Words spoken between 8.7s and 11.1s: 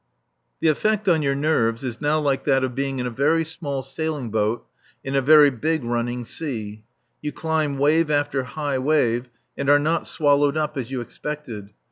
wave, and are not swallowed up as you